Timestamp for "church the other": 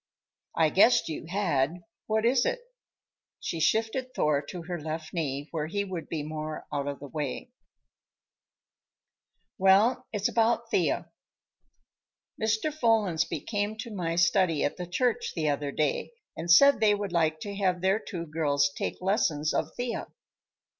14.87-15.71